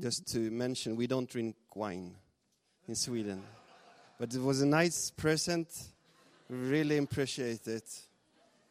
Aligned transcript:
just 0.00 0.26
to 0.32 0.38
mention, 0.50 0.96
we 0.96 1.06
don't 1.06 1.28
drink 1.28 1.56
wine 1.74 2.14
in 2.86 2.94
Sweden. 2.94 3.42
But 4.18 4.34
it 4.34 4.40
was 4.40 4.62
a 4.62 4.66
nice 4.66 5.10
present. 5.10 5.68
Really 6.48 6.98
appreciate 6.98 7.66
it. 7.66 7.84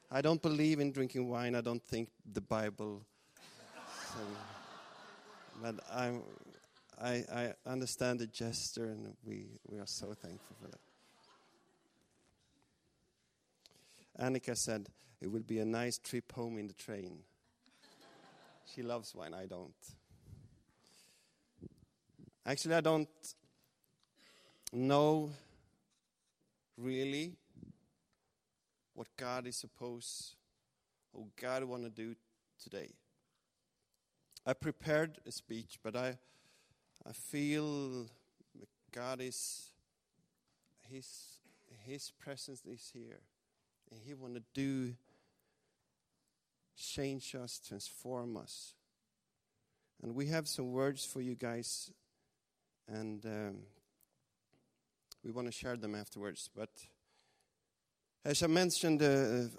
I 0.09 0.21
don't 0.21 0.41
believe 0.41 0.79
in 0.79 0.91
drinking 0.91 1.29
wine. 1.29 1.55
I 1.55 1.61
don't 1.61 1.83
think 1.83 2.09
the 2.33 2.41
Bible. 2.41 3.05
So, 4.13 4.19
but 5.61 5.75
I'm, 5.93 6.23
I, 7.01 7.23
I 7.33 7.53
understand 7.65 8.19
the 8.19 8.27
gesture, 8.27 8.85
and 8.85 9.15
we, 9.25 9.47
we 9.67 9.79
are 9.79 9.87
so 9.87 10.13
thankful 10.13 10.55
for 10.61 10.69
that. 10.69 10.79
Annika 14.19 14.57
said 14.57 14.87
it 15.21 15.31
will 15.31 15.43
be 15.43 15.59
a 15.59 15.65
nice 15.65 15.97
trip 15.97 16.31
home 16.31 16.57
in 16.57 16.67
the 16.67 16.73
train. 16.73 17.19
she 18.73 18.81
loves 18.81 19.13
wine, 19.13 19.33
I 19.33 19.45
don't. 19.45 19.73
Actually, 22.47 22.75
I 22.75 22.81
don't 22.81 23.09
know 24.71 25.31
really 26.77 27.33
what 28.93 29.07
God 29.17 29.45
is 29.47 29.57
supposed 29.57 30.35
or 31.11 31.25
God 31.41 31.65
want 31.65 31.83
to 31.83 31.89
do 31.89 32.15
today. 32.63 32.91
I 34.45 34.53
prepared 34.53 35.17
a 35.27 35.31
speech, 35.33 35.77
but 35.83 35.97
I 35.97 36.17
I 37.05 37.11
feel 37.11 38.05
God 38.93 39.19
is 39.19 39.73
his 40.89 41.39
his 41.85 42.11
presence 42.17 42.63
is 42.65 42.89
here 42.93 43.19
and 43.91 43.99
he 44.05 44.13
want 44.13 44.35
to 44.35 44.43
do 44.53 44.93
change 46.77 47.35
us, 47.35 47.59
transform 47.59 48.37
us. 48.37 48.73
And 50.01 50.15
we 50.15 50.27
have 50.27 50.47
some 50.47 50.71
words 50.71 51.03
for 51.03 51.19
you 51.19 51.35
guys 51.35 51.91
and 52.87 53.25
um, 53.25 53.57
we 55.23 55.31
want 55.31 55.47
to 55.47 55.51
share 55.51 55.75
them 55.77 55.95
afterwards. 55.95 56.49
But 56.55 56.69
as 58.23 58.43
I 58.43 58.47
mentioned 58.47 59.01
uh, 59.01 59.49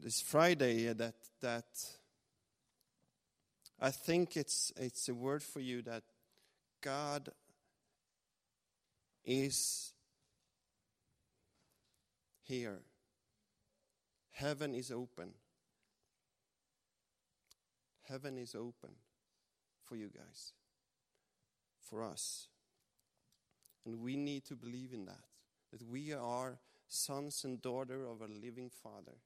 this 0.00 0.20
Friday, 0.20 0.88
uh, 0.88 0.94
that 0.94 1.14
that 1.40 1.66
I 3.80 3.90
think 3.90 4.36
it's 4.36 4.72
it's 4.76 5.08
a 5.08 5.14
word 5.14 5.42
for 5.42 5.60
you 5.60 5.82
that 5.82 6.02
God 6.80 7.30
is 9.24 9.92
here. 12.42 12.80
Heaven 14.30 14.74
is 14.74 14.90
open. 14.90 15.32
Heaven 18.08 18.38
is 18.38 18.54
open 18.54 18.94
for 19.84 19.96
you 19.96 20.08
guys, 20.08 20.52
for 21.80 22.02
us. 22.02 22.48
And 23.88 24.02
we 24.02 24.16
need 24.16 24.44
to 24.44 24.54
believe 24.54 24.92
in 24.92 25.06
that, 25.06 25.24
that 25.72 25.82
we 25.82 26.12
are 26.12 26.58
sons 26.88 27.42
and 27.44 27.62
daughters 27.62 28.06
of 28.06 28.20
a 28.20 28.30
living 28.30 28.70
Father. 28.82 29.16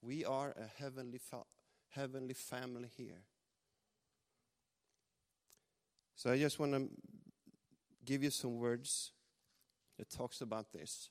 We 0.00 0.24
are 0.24 0.54
a 0.58 0.82
heavenly, 0.82 1.18
fa- 1.18 1.44
heavenly 1.90 2.32
family 2.32 2.88
here. 2.96 3.20
So 6.16 6.32
I 6.32 6.38
just 6.38 6.58
want 6.58 6.72
to 6.72 6.88
give 8.02 8.22
you 8.22 8.30
some 8.30 8.58
words 8.58 9.12
that 9.98 10.08
talks 10.08 10.40
about 10.40 10.72
this. 10.72 11.10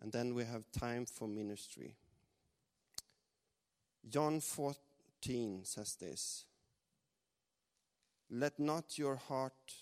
And 0.00 0.12
then 0.12 0.32
we 0.32 0.44
have 0.44 0.70
time 0.70 1.06
for 1.06 1.26
ministry. 1.26 1.96
John 4.08 4.38
14 4.38 5.62
says 5.64 5.96
this 5.96 6.44
Let 8.30 8.60
not 8.60 8.96
your 8.96 9.16
heart 9.16 9.74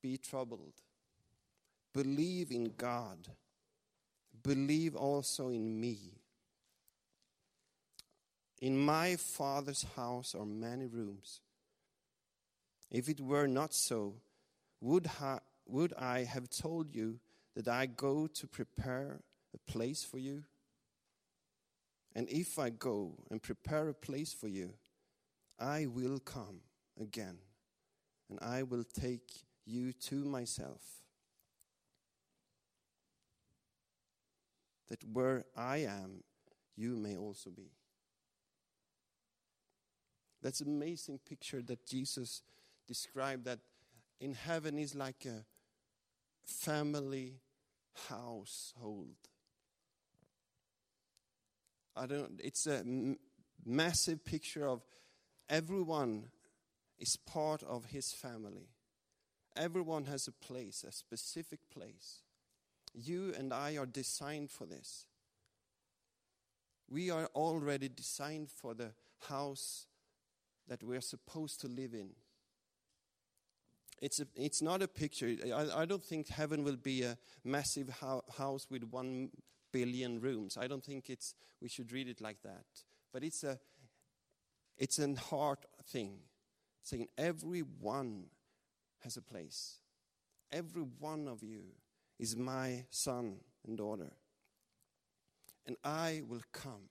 be 0.00 0.16
troubled. 0.16 0.74
Believe 1.92 2.50
in 2.50 2.72
God. 2.76 3.28
Believe 4.42 4.96
also 4.96 5.48
in 5.48 5.80
me. 5.80 5.98
In 8.60 8.78
my 8.78 9.16
Father's 9.16 9.84
house 9.96 10.34
are 10.34 10.46
many 10.46 10.86
rooms. 10.86 11.40
If 12.90 13.08
it 13.08 13.20
were 13.20 13.46
not 13.46 13.74
so, 13.74 14.14
would, 14.80 15.06
ha- 15.06 15.40
would 15.66 15.92
I 15.94 16.24
have 16.24 16.48
told 16.48 16.94
you 16.94 17.18
that 17.56 17.68
I 17.68 17.86
go 17.86 18.26
to 18.26 18.46
prepare 18.46 19.20
a 19.54 19.70
place 19.70 20.04
for 20.04 20.18
you? 20.18 20.44
And 22.14 22.28
if 22.28 22.58
I 22.58 22.70
go 22.70 23.14
and 23.30 23.42
prepare 23.42 23.88
a 23.88 23.94
place 23.94 24.32
for 24.32 24.48
you, 24.48 24.74
I 25.58 25.86
will 25.86 26.18
come 26.18 26.60
again, 27.00 27.38
and 28.28 28.38
I 28.42 28.62
will 28.64 28.84
take 28.84 29.44
you 29.64 29.92
to 29.92 30.24
myself, 30.24 31.01
that 34.92 35.02
where 35.10 35.46
I 35.56 35.78
am, 35.78 36.22
you 36.76 36.96
may 36.96 37.16
also 37.16 37.48
be. 37.48 37.70
That's 40.42 40.60
an 40.60 40.68
amazing 40.68 41.18
picture 41.26 41.62
that 41.62 41.86
Jesus 41.86 42.42
described 42.86 43.46
that 43.46 43.60
in 44.20 44.34
heaven 44.34 44.76
is 44.78 44.94
like 44.94 45.24
a 45.24 45.46
family 46.44 47.40
household. 48.10 49.16
I 51.96 52.04
don't 52.04 52.38
it's 52.44 52.66
a 52.66 52.80
m- 52.80 53.16
massive 53.64 54.22
picture 54.26 54.68
of 54.68 54.82
everyone 55.48 56.24
is 56.98 57.16
part 57.16 57.62
of 57.62 57.86
his 57.86 58.12
family. 58.12 58.68
Everyone 59.56 60.04
has 60.04 60.28
a 60.28 60.32
place, 60.32 60.84
a 60.86 60.92
specific 60.92 61.60
place. 61.70 62.21
You 62.94 63.32
and 63.36 63.52
I 63.52 63.76
are 63.76 63.86
designed 63.86 64.50
for 64.50 64.66
this. 64.66 65.06
We 66.90 67.10
are 67.10 67.30
already 67.34 67.88
designed 67.88 68.50
for 68.50 68.74
the 68.74 68.92
house 69.28 69.86
that 70.68 70.82
we 70.82 70.96
are 70.96 71.00
supposed 71.00 71.60
to 71.62 71.68
live 71.68 71.94
in. 71.94 72.10
It's, 74.00 74.20
a, 74.20 74.26
it's 74.34 74.60
not 74.60 74.82
a 74.82 74.88
picture. 74.88 75.34
I, 75.54 75.82
I 75.82 75.84
don't 75.84 76.04
think 76.04 76.28
heaven 76.28 76.64
will 76.64 76.76
be 76.76 77.02
a 77.02 77.16
massive 77.44 77.88
ho- 78.00 78.24
house 78.36 78.66
with 78.68 78.84
one 78.84 79.30
billion 79.72 80.20
rooms. 80.20 80.58
I 80.60 80.66
don't 80.66 80.84
think 80.84 81.08
it's, 81.08 81.34
we 81.60 81.68
should 81.68 81.92
read 81.92 82.08
it 82.08 82.20
like 82.20 82.42
that. 82.42 82.64
But 83.12 83.22
it's 83.22 83.44
a, 83.44 83.58
it's 84.76 84.98
a 84.98 85.14
heart 85.14 85.64
thing, 85.86 86.18
saying 86.82 87.08
everyone 87.16 88.24
has 89.00 89.16
a 89.16 89.22
place. 89.22 89.78
Every 90.50 90.82
one 90.98 91.28
of 91.28 91.42
you 91.42 91.62
is 92.22 92.36
my 92.36 92.84
son 92.88 93.34
and 93.66 93.76
daughter. 93.76 94.12
And 95.66 95.76
I 95.82 96.22
will 96.28 96.42
come. 96.52 96.88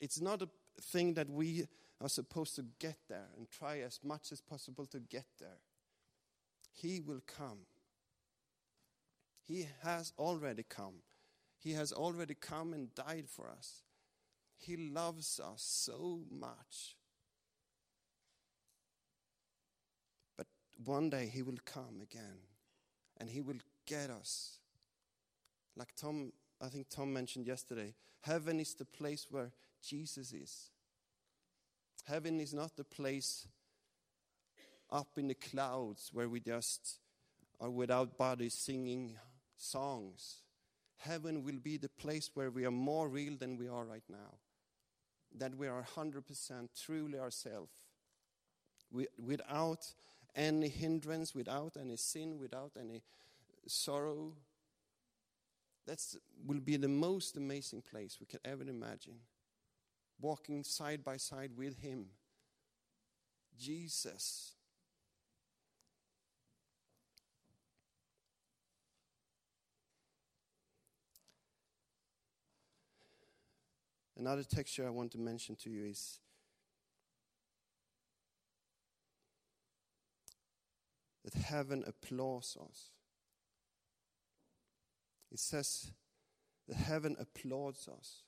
It's 0.00 0.22
not 0.22 0.40
a 0.40 0.48
thing 0.80 1.12
that 1.14 1.28
we 1.28 1.66
are 2.00 2.08
supposed 2.08 2.56
to 2.56 2.64
get 2.78 2.96
there 3.10 3.28
and 3.36 3.46
try 3.50 3.80
as 3.80 4.00
much 4.02 4.32
as 4.32 4.40
possible 4.40 4.86
to 4.86 5.00
get 5.00 5.26
there. 5.38 5.60
He 6.72 7.00
will 7.00 7.20
come. 7.26 7.66
He 9.46 9.66
has 9.82 10.14
already 10.18 10.62
come. 10.62 11.02
He 11.58 11.72
has 11.72 11.92
already 11.92 12.34
come 12.34 12.72
and 12.72 12.94
died 12.94 13.26
for 13.28 13.50
us. 13.50 13.82
He 14.56 14.78
loves 14.78 15.40
us 15.40 15.62
so 15.62 16.20
much. 16.30 16.96
But 20.38 20.46
one 20.82 21.10
day 21.10 21.30
he 21.30 21.42
will 21.42 21.58
come 21.66 22.00
again 22.00 22.38
and 23.18 23.28
he 23.28 23.40
will 23.40 23.58
get 23.86 24.10
us. 24.10 24.58
Like 25.76 25.94
Tom, 25.96 26.32
I 26.60 26.68
think 26.68 26.88
Tom 26.88 27.12
mentioned 27.12 27.46
yesterday, 27.46 27.94
heaven 28.20 28.60
is 28.60 28.74
the 28.74 28.84
place 28.84 29.26
where 29.30 29.50
Jesus 29.82 30.32
is. 30.32 30.70
Heaven 32.06 32.40
is 32.40 32.54
not 32.54 32.76
the 32.76 32.84
place 32.84 33.46
up 34.90 35.08
in 35.16 35.28
the 35.28 35.34
clouds 35.34 36.10
where 36.12 36.28
we 36.28 36.40
just 36.40 36.98
are 37.60 37.70
without 37.70 38.16
bodies 38.16 38.54
singing 38.54 39.16
songs. 39.56 40.42
Heaven 40.98 41.44
will 41.44 41.58
be 41.62 41.76
the 41.76 41.88
place 41.88 42.30
where 42.34 42.50
we 42.50 42.64
are 42.64 42.70
more 42.70 43.08
real 43.08 43.36
than 43.36 43.56
we 43.56 43.68
are 43.68 43.84
right 43.84 44.02
now. 44.08 44.38
That 45.36 45.54
we 45.54 45.68
are 45.68 45.84
100% 45.96 46.68
truly 46.84 47.18
ourselves. 47.18 47.72
Without 49.18 49.86
any 50.34 50.68
hindrance, 50.68 51.34
without 51.34 51.76
any 51.80 51.96
sin, 51.96 52.38
without 52.38 52.72
any 52.78 53.02
sorrow. 53.66 54.32
That 55.86 56.02
will 56.46 56.60
be 56.60 56.76
the 56.76 56.88
most 56.88 57.36
amazing 57.36 57.82
place 57.82 58.18
we 58.20 58.26
can 58.26 58.40
ever 58.44 58.62
imagine. 58.62 59.20
Walking 60.20 60.64
side 60.64 61.04
by 61.04 61.16
side 61.16 61.52
with 61.56 61.78
Him. 61.78 62.06
Jesus. 63.58 64.52
Another 74.18 74.42
texture 74.42 74.84
I 74.84 74.90
want 74.90 75.12
to 75.12 75.18
mention 75.18 75.54
to 75.56 75.70
you 75.70 75.86
is 75.86 76.18
that 81.28 81.42
heaven 81.42 81.84
applauds 81.86 82.56
us. 82.56 82.90
It 85.30 85.38
says 85.38 85.90
that 86.68 86.76
heaven 86.76 87.16
applauds 87.18 87.86
us. 87.88 88.22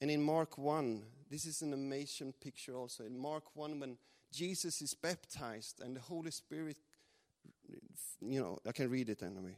And 0.00 0.10
in 0.10 0.22
Mark 0.22 0.58
1, 0.58 1.02
this 1.30 1.46
is 1.46 1.62
an 1.62 1.72
amazing 1.72 2.34
picture 2.42 2.76
also. 2.76 3.04
In 3.04 3.18
Mark 3.18 3.44
1, 3.54 3.80
when 3.80 3.96
Jesus 4.32 4.82
is 4.82 4.94
baptized 4.94 5.80
and 5.80 5.96
the 5.96 6.00
Holy 6.00 6.30
Spirit, 6.30 6.76
you 8.20 8.40
know, 8.40 8.58
I 8.66 8.72
can 8.72 8.90
read 8.90 9.08
it 9.08 9.22
anyway. 9.22 9.56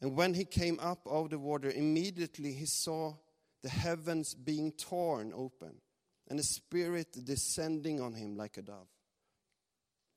And 0.00 0.16
when 0.16 0.34
he 0.34 0.44
came 0.44 0.78
up 0.80 1.06
out 1.06 1.24
of 1.24 1.30
the 1.30 1.38
water, 1.38 1.70
immediately 1.70 2.52
he 2.52 2.66
saw 2.66 3.14
the 3.62 3.70
heavens 3.70 4.34
being 4.34 4.72
torn 4.72 5.32
open 5.34 5.76
and 6.28 6.38
the 6.38 6.44
Spirit 6.44 7.16
descending 7.24 8.00
on 8.00 8.14
him 8.14 8.36
like 8.36 8.56
a 8.56 8.62
dove. 8.62 8.88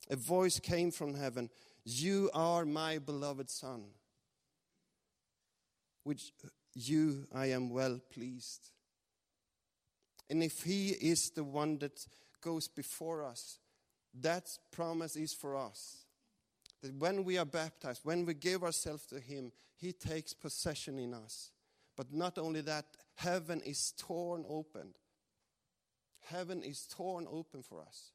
A 0.10 0.16
voice 0.16 0.60
came 0.60 0.92
from 0.92 1.16
heaven 1.16 1.50
You 1.84 2.30
are 2.34 2.66
my 2.66 3.00
beloved 3.00 3.50
Son, 3.50 3.86
which 6.04 6.32
you 6.74 7.28
I 7.34 7.48
am 7.48 7.70
well 7.70 8.00
pleased. 8.12 8.70
And 10.30 10.44
if 10.44 10.64
He 10.64 10.90
is 10.90 11.32
the 11.32 11.44
one 11.44 11.78
that 11.80 12.06
goes 12.42 12.68
before 12.68 13.24
us, 13.24 13.60
that 14.22 14.50
promise 14.72 15.16
is 15.16 15.34
for 15.34 15.56
us. 15.56 16.06
That 16.82 16.94
when 16.96 17.24
we 17.24 17.38
are 17.38 17.46
baptized, 17.46 18.02
when 18.04 18.26
we 18.26 18.34
give 18.34 18.64
ourselves 18.64 19.06
to 19.08 19.20
Him, 19.20 19.52
He 19.76 19.92
takes 19.92 20.34
possession 20.34 21.00
in 21.00 21.14
us. 21.14 21.52
But 21.96 22.12
not 22.12 22.38
only 22.38 22.62
that, 22.62 22.86
heaven 23.16 23.62
is 23.62 23.94
torn 23.98 24.46
open. 24.48 24.94
Heaven 26.26 26.64
is 26.64 26.88
torn 26.88 27.28
open 27.30 27.62
for 27.62 27.82
us. 27.82 28.12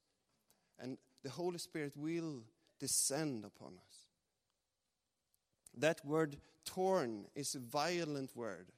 And 0.79 0.99
the 1.23 1.31
Holy 1.31 1.59
Spirit 1.59 1.93
will 1.97 2.43
descend 2.79 3.45
upon 3.45 3.75
us. 3.75 4.07
That 5.77 6.05
word 6.05 6.37
torn 6.65 7.27
is 7.35 7.55
a 7.55 7.61
violent 7.61 8.35
word. 8.37 8.69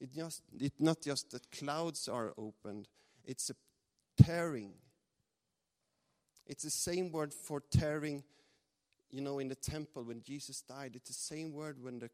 It 0.00 0.12
just, 0.12 0.42
it's 0.58 0.80
not 0.80 1.00
just 1.00 1.30
that 1.30 1.50
clouds 1.52 2.08
are 2.08 2.32
opened, 2.36 2.88
it's 3.24 3.50
a 3.50 4.22
tearing. 4.22 4.72
It's 6.46 6.64
the 6.64 6.70
same 6.70 7.12
word 7.12 7.32
for 7.32 7.62
tearing, 7.70 8.24
you 9.10 9.20
know, 9.20 9.38
in 9.38 9.48
the 9.48 9.54
temple 9.54 10.02
when 10.02 10.22
Jesus 10.22 10.62
died. 10.62 10.92
It's 10.96 11.08
the 11.08 11.14
same 11.14 11.52
word 11.52 11.76
when 11.80 12.00
the, 12.00 12.10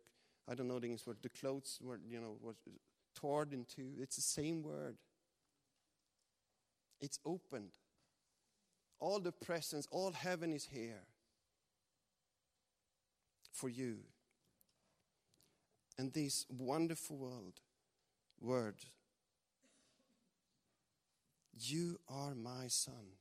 I 0.47 0.55
don't 0.55 0.69
know 0.69 0.79
the 0.79 0.87
English 0.87 1.07
word, 1.07 1.17
the 1.23 1.31
clothes 1.31 1.79
were, 1.83 1.99
you 2.07 2.21
know, 2.21 2.37
was 2.43 2.57
torn 3.15 3.49
in 3.53 3.65
two. 3.65 3.93
It's 3.99 4.17
the 4.17 4.23
same 4.23 4.63
word. 4.63 4.97
It's 7.01 7.19
opened. 7.25 7.73
All 9.01 9.21
the 9.21 9.33
presence, 9.33 9.87
all 9.91 10.13
heaven 10.13 10.53
is 10.53 10.65
here 10.65 11.05
for 13.53 13.69
you. 13.69 13.99
And 15.99 16.13
this 16.13 16.47
wonderful 16.49 17.17
world 17.17 17.61
word. 18.41 18.77
You 21.61 21.99
are 22.09 22.35
my 22.35 22.69
son. 22.69 23.17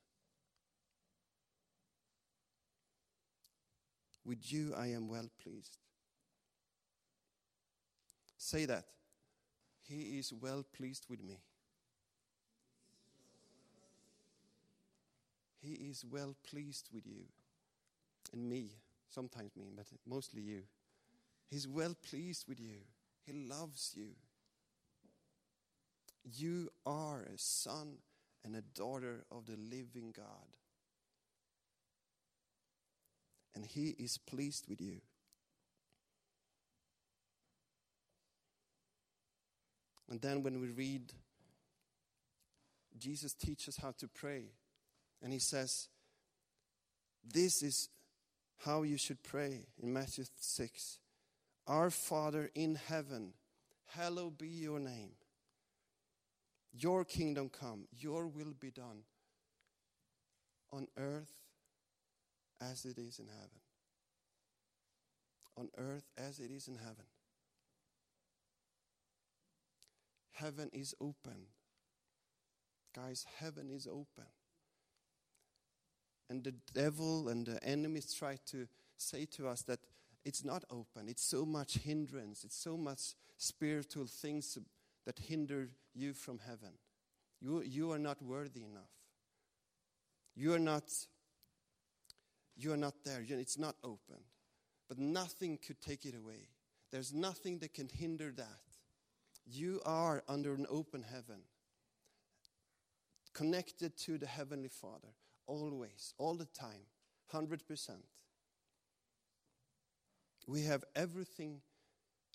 With 4.23 4.51
you 4.51 4.73
I 4.77 4.87
am 4.87 5.07
well 5.07 5.29
pleased. 5.41 5.77
Say 8.37 8.65
that. 8.65 8.85
He 9.87 10.19
is 10.19 10.33
well 10.33 10.63
pleased 10.77 11.05
with 11.09 11.23
me. 11.23 11.39
He 15.59 15.73
is 15.73 16.05
well 16.09 16.35
pleased 16.49 16.89
with 16.93 17.05
you 17.05 17.25
and 18.33 18.49
me, 18.49 18.71
sometimes 19.09 19.55
me, 19.55 19.71
but 19.75 19.85
mostly 20.05 20.41
you. 20.41 20.63
He's 21.49 21.67
well 21.67 21.95
pleased 22.09 22.45
with 22.47 22.59
you. 22.59 22.79
He 23.25 23.33
loves 23.33 23.93
you. 23.95 24.09
You 26.23 26.69
are 26.85 27.21
a 27.21 27.37
son 27.37 27.97
and 28.43 28.55
a 28.55 28.61
daughter 28.61 29.25
of 29.31 29.45
the 29.45 29.55
living 29.55 30.13
God. 30.15 30.57
And 33.55 33.65
He 33.65 33.95
is 33.97 34.17
pleased 34.17 34.65
with 34.69 34.81
you. 34.81 35.01
And 40.09 40.21
then 40.21 40.43
when 40.43 40.61
we 40.61 40.69
read, 40.69 41.11
Jesus 42.97 43.33
teaches 43.33 43.77
how 43.77 43.93
to 43.97 44.07
pray. 44.07 44.45
And 45.21 45.33
He 45.33 45.39
says, 45.39 45.87
This 47.23 47.61
is 47.61 47.89
how 48.65 48.83
you 48.83 48.97
should 48.97 49.23
pray 49.23 49.67
in 49.81 49.93
Matthew 49.93 50.25
6. 50.35 50.99
Our 51.67 51.89
Father 51.89 52.49
in 52.55 52.75
heaven, 52.75 53.33
hallowed 53.87 54.37
be 54.37 54.47
your 54.47 54.79
name. 54.79 55.11
Your 56.71 57.03
kingdom 57.03 57.49
come, 57.49 57.87
your 57.91 58.27
will 58.27 58.53
be 58.59 58.71
done 58.71 59.03
on 60.71 60.87
earth 60.97 61.33
as 62.61 62.85
it 62.85 62.97
is 62.97 63.19
in 63.19 63.27
heaven. 63.27 63.61
On 65.57 65.69
earth 65.77 66.05
as 66.17 66.39
it 66.39 66.51
is 66.51 66.67
in 66.67 66.75
heaven. 66.75 67.05
Heaven 70.33 70.69
is 70.71 70.93
open. 71.01 71.47
Guys, 72.95 73.25
heaven 73.39 73.69
is 73.71 73.87
open. 73.87 74.25
And 76.29 76.43
the 76.43 76.53
devil 76.73 77.29
and 77.29 77.45
the 77.45 77.63
enemies 77.63 78.13
try 78.13 78.37
to 78.47 78.67
say 78.97 79.25
to 79.37 79.47
us 79.47 79.61
that 79.63 79.79
it's 80.25 80.43
not 80.43 80.65
open. 80.69 81.07
It's 81.07 81.23
so 81.23 81.45
much 81.45 81.77
hindrance. 81.77 82.43
It's 82.43 82.57
so 82.57 82.75
much 82.75 83.15
spiritual 83.37 84.07
things 84.07 84.57
that 85.05 85.19
hinder 85.19 85.69
you 85.93 86.13
from 86.13 86.39
heaven. 86.39 86.73
You, 87.39 87.61
you 87.61 87.91
are 87.91 87.99
not 87.99 88.21
worthy 88.21 88.63
enough. 88.63 88.91
You 90.35 90.53
are 90.53 90.59
not, 90.59 90.91
you 92.55 92.73
are 92.73 92.77
not 92.77 92.95
there. 93.05 93.23
It's 93.27 93.57
not 93.57 93.75
open. 93.83 94.17
But 94.89 94.99
nothing 94.99 95.57
could 95.65 95.81
take 95.81 96.05
it 96.05 96.15
away. 96.15 96.49
There's 96.91 97.13
nothing 97.13 97.59
that 97.59 97.73
can 97.73 97.89
hinder 97.89 98.31
that. 98.35 98.59
You 99.45 99.81
are 99.85 100.23
under 100.27 100.53
an 100.53 100.65
open 100.69 101.03
heaven, 101.03 101.41
connected 103.33 103.97
to 103.99 104.17
the 104.17 104.27
Heavenly 104.27 104.67
Father, 104.67 105.13
always, 105.47 106.13
all 106.17 106.35
the 106.35 106.45
time, 106.45 106.85
100%. 107.33 107.59
We 110.45 110.61
have 110.63 110.83
everything 110.95 111.61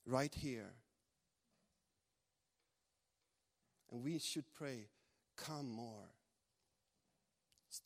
right 0.07 0.35
here 0.35 0.75
And 3.93 4.03
we 4.03 4.19
should 4.19 4.51
pray, 4.55 4.89
Come 5.37 5.71
more. 5.71 6.09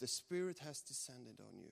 The 0.00 0.07
Spirit 0.07 0.59
has 0.65 0.81
descended 0.81 1.41
on 1.41 1.59
you. 1.59 1.71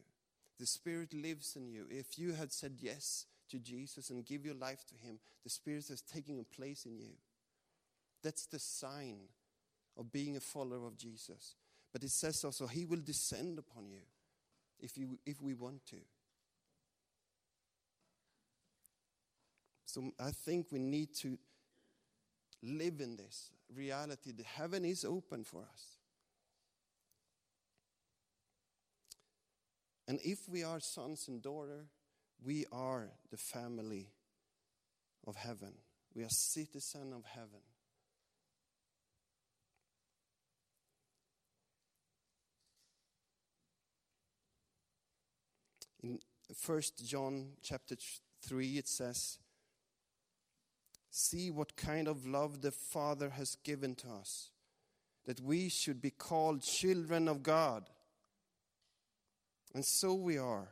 The 0.59 0.67
Spirit 0.67 1.13
lives 1.13 1.57
in 1.57 1.69
you. 1.69 1.87
If 1.91 2.19
you 2.19 2.33
had 2.33 2.53
said 2.53 2.75
yes 2.79 3.27
to 3.51 3.59
Jesus 3.59 4.11
and 4.11 4.25
give 4.25 4.45
your 4.45 4.55
life 4.55 4.85
to 4.87 4.95
Him, 4.95 5.19
the 5.43 5.51
Spirit 5.51 5.89
has 5.89 6.01
taken 6.01 6.39
a 6.39 6.57
place 6.57 6.87
in 6.87 6.97
you. 6.97 7.15
That's 8.23 8.47
the 8.47 8.61
sign 8.61 9.19
of 9.97 10.13
being 10.13 10.37
a 10.37 10.41
follower 10.41 10.87
of 10.87 10.97
Jesus. 10.97 11.57
But 11.95 12.03
it 12.03 12.11
says 12.11 12.45
also, 12.45 12.67
He 12.67 12.85
will 12.85 13.01
descend 13.01 13.59
upon 13.59 13.89
you 13.89 14.03
if, 14.81 14.99
you, 14.99 15.17
if 15.25 15.41
we 15.41 15.55
want 15.55 15.87
to. 15.87 15.97
So 19.87 20.11
I 20.19 20.33
think 20.33 20.67
we 20.73 20.81
need 20.81 21.15
to 21.21 21.39
live 22.65 23.01
in 23.01 23.17
this 23.17 23.53
reality. 23.73 24.33
The 24.33 24.43
heaven 24.43 24.85
is 24.85 25.05
open 25.05 25.45
for 25.45 25.63
us. 25.63 25.99
And 30.09 30.19
if 30.25 30.49
we 30.49 30.65
are 30.65 30.81
sons 30.81 31.29
and 31.29 31.41
daughter, 31.41 31.87
we 32.45 32.67
are 32.73 33.09
the 33.31 33.37
family 33.37 34.09
of 35.29 35.37
heaven. 35.37 35.75
We 36.13 36.25
are 36.25 36.29
citizen 36.29 37.13
of 37.13 37.25
heaven. 37.25 37.61
In 46.03 46.19
First 46.53 47.07
John 47.07 47.53
chapter 47.63 47.97
3 48.43 48.79
it 48.79 48.89
says 48.89 49.39
See 51.11 51.51
what 51.51 51.77
kind 51.77 52.09
of 52.09 52.27
love 52.27 52.61
the 52.61 52.73
Father 52.73 53.31
has 53.31 53.57
given 53.63 53.95
to 53.97 54.09
us, 54.09 54.51
that 55.27 55.41
we 55.41 55.69
should 55.69 56.03
be 56.03 56.11
called 56.11 56.63
children 56.63 57.29
of 57.29 57.43
God. 57.43 57.89
And 59.75 59.85
so 59.85 60.15
we 60.15 60.37
are. 60.37 60.69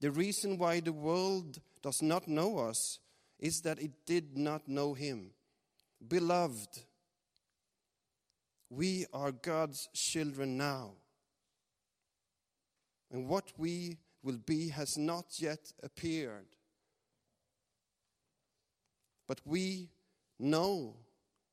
The 0.00 0.10
reason 0.10 0.58
why 0.58 0.80
the 0.80 0.92
world 0.92 1.60
does 1.82 2.02
not 2.02 2.26
know 2.26 2.58
us 2.58 2.98
is 3.38 3.60
that 3.60 3.78
it 3.78 4.06
did 4.06 4.36
not 4.36 4.66
know 4.66 4.94
Him. 4.94 5.32
Beloved, 6.06 6.84
we 8.70 9.06
are 9.12 9.30
God's 9.30 9.88
children 9.92 10.56
now. 10.56 10.92
And 13.12 13.28
what 13.28 13.52
we 13.58 13.98
will 14.22 14.38
be 14.38 14.70
has 14.70 14.96
not 14.96 15.26
yet 15.38 15.72
appeared. 15.82 16.46
But 19.28 19.40
we 19.44 19.90
know 20.38 20.96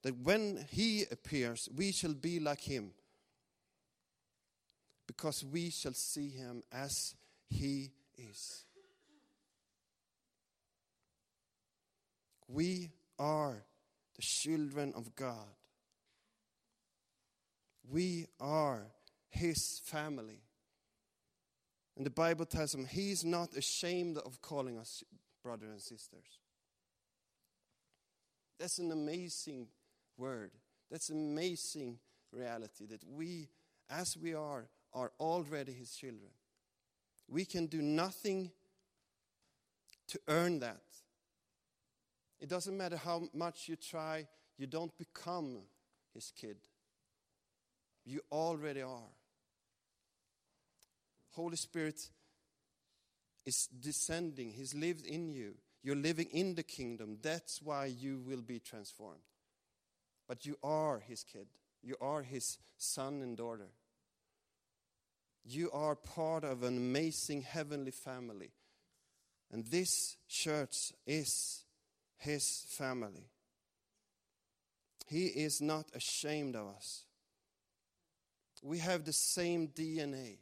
that 0.03 0.17
when 0.17 0.65
he 0.71 1.03
appears, 1.11 1.67
we 1.75 1.91
shall 1.91 2.13
be 2.13 2.39
like 2.39 2.61
him, 2.61 2.91
because 5.05 5.43
we 5.43 5.69
shall 5.69 5.93
see 5.93 6.29
him 6.29 6.63
as 6.71 7.15
he 7.49 7.91
is. 8.17 8.63
We 12.47 12.91
are 13.17 13.63
the 14.15 14.21
children 14.21 14.93
of 14.95 15.13
God. 15.15 15.47
We 17.91 18.27
are 18.39 18.85
his 19.29 19.81
family. 19.83 20.39
And 21.99 22.05
the 22.05 22.11
Bible 22.11 22.45
tells 22.45 22.73
him 22.73 22.85
he's 22.85 23.25
not 23.25 23.57
ashamed 23.57 24.19
of 24.19 24.41
calling 24.41 24.77
us 24.77 25.03
brothers 25.43 25.69
and 25.69 25.81
sisters. 25.81 26.39
That's 28.57 28.79
an 28.79 28.93
amazing 28.93 29.67
word. 30.15 30.51
That's 30.89 31.09
an 31.09 31.17
amazing 31.17 31.99
reality 32.31 32.85
that 32.85 33.03
we, 33.05 33.49
as 33.89 34.15
we 34.15 34.33
are, 34.33 34.69
are 34.93 35.11
already 35.19 35.73
his 35.73 35.93
children. 35.93 36.29
We 37.27 37.43
can 37.43 37.65
do 37.65 37.81
nothing 37.81 38.51
to 40.07 40.21
earn 40.29 40.59
that. 40.59 40.79
It 42.39 42.47
doesn't 42.47 42.77
matter 42.77 42.95
how 42.95 43.27
much 43.33 43.67
you 43.67 43.75
try, 43.75 44.25
you 44.57 44.67
don't 44.67 44.97
become 44.97 45.63
his 46.13 46.31
kid. 46.33 46.59
You 48.05 48.21
already 48.31 48.83
are. 48.83 49.18
Holy 51.31 51.57
Spirit 51.57 51.99
is 53.45 53.67
descending, 53.67 54.51
He's 54.51 54.73
lived 54.73 55.05
in 55.05 55.29
you. 55.29 55.55
You're 55.81 55.95
living 55.95 56.27
in 56.31 56.55
the 56.55 56.63
kingdom. 56.63 57.19
That's 57.21 57.61
why 57.61 57.85
you 57.85 58.21
will 58.27 58.41
be 58.41 58.59
transformed. 58.59 59.21
But 60.27 60.45
you 60.45 60.57
are 60.63 60.99
His 60.99 61.23
kid, 61.23 61.47
you 61.81 61.95
are 62.01 62.21
His 62.21 62.57
son 62.77 63.21
and 63.21 63.37
daughter. 63.37 63.69
You 65.45 65.71
are 65.71 65.95
part 65.95 66.43
of 66.43 66.63
an 66.63 66.77
amazing 66.77 67.41
heavenly 67.41 67.91
family. 67.91 68.51
And 69.51 69.65
this 69.65 70.17
church 70.27 70.93
is 71.07 71.63
his 72.17 72.65
family. 72.67 73.29
He 75.07 75.25
is 75.27 75.59
not 75.59 75.87
ashamed 75.95 76.55
of 76.55 76.67
us. 76.67 77.05
We 78.61 78.77
have 78.79 79.05
the 79.05 79.13
same 79.13 79.69
DNA. 79.69 80.37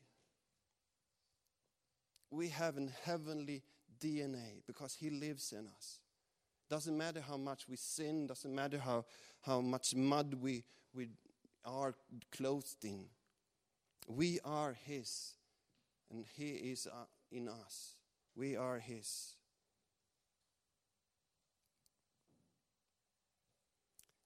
We 2.29 2.49
have 2.49 2.77
a 2.77 2.87
heavenly 3.03 3.63
DNA 3.99 4.61
because 4.65 4.95
He 4.95 5.09
lives 5.09 5.53
in 5.53 5.67
us. 5.67 5.99
Doesn't 6.69 6.97
matter 6.97 7.21
how 7.21 7.37
much 7.37 7.67
we 7.69 7.77
sin, 7.77 8.27
doesn't 8.27 8.53
matter 8.53 8.77
how, 8.77 9.05
how 9.41 9.61
much 9.61 9.95
mud 9.95 10.33
we, 10.41 10.63
we 10.93 11.07
are 11.63 11.95
clothed 12.31 12.83
in. 12.83 13.05
We 14.07 14.39
are 14.43 14.75
His, 14.85 15.33
and 16.11 16.25
He 16.35 16.49
is 16.51 16.87
uh, 16.87 17.05
in 17.31 17.47
us. 17.47 17.93
We 18.35 18.55
are 18.55 18.79
His. 18.79 19.33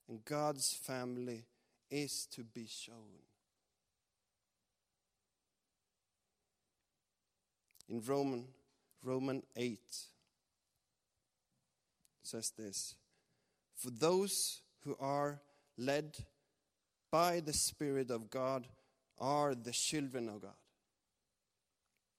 And 0.10 0.26
God's 0.26 0.74
family 0.74 1.46
is 1.90 2.28
to 2.32 2.44
be 2.44 2.68
shown. 2.68 3.31
In 7.92 8.02
Roman, 8.06 8.46
Roman 9.04 9.44
8 9.54 9.78
says 12.24 12.54
this 12.58 12.96
For 13.76 13.92
those 13.92 14.62
who 14.86 14.96
are 14.98 15.42
led 15.78 16.16
by 17.12 17.42
the 17.42 17.52
Spirit 17.52 18.10
of 18.10 18.30
God 18.30 18.66
are 19.20 19.54
the 19.54 19.74
children 19.74 20.30
of 20.30 20.42
God. 20.42 20.54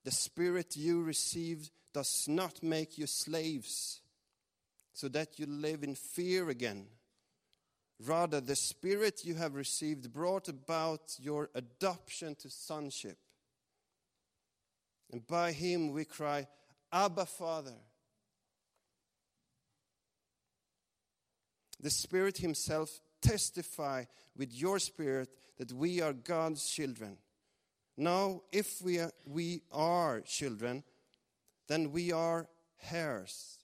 The 0.04 0.10
Spirit 0.10 0.76
you 0.76 1.02
received 1.02 1.70
does 1.94 2.26
not 2.28 2.62
make 2.62 2.98
you 2.98 3.06
slaves 3.06 4.02
so 4.92 5.08
that 5.08 5.38
you 5.38 5.46
live 5.46 5.82
in 5.84 5.94
fear 5.94 6.50
again. 6.50 6.84
Rather, 7.98 8.42
the 8.42 8.56
Spirit 8.56 9.24
you 9.24 9.36
have 9.36 9.54
received 9.54 10.12
brought 10.12 10.48
about 10.48 11.16
your 11.18 11.48
adoption 11.54 12.34
to 12.34 12.50
sonship. 12.50 13.16
And 15.12 15.26
by 15.26 15.52
him 15.52 15.92
we 15.92 16.04
cry, 16.06 16.48
Abba, 16.90 17.26
Father. 17.26 17.76
The 21.80 21.90
Spirit 21.90 22.38
Himself 22.38 23.00
testify 23.20 24.04
with 24.36 24.54
your 24.54 24.78
spirit 24.78 25.28
that 25.58 25.72
we 25.72 26.00
are 26.00 26.12
God's 26.12 26.68
children. 26.68 27.18
Now, 27.96 28.42
if 28.52 28.80
we 28.80 29.00
are, 29.00 29.10
we 29.26 29.62
are 29.70 30.20
children, 30.20 30.84
then 31.68 31.92
we 31.92 32.12
are 32.12 32.48
heirs, 32.90 33.58